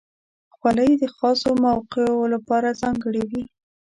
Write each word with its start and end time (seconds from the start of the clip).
خولۍ 0.55 0.91
د 1.01 1.03
خاصو 1.15 1.49
موقعو 1.65 2.19
لپاره 2.33 2.77
ځانګړې 2.81 3.23
وي. 3.29 3.43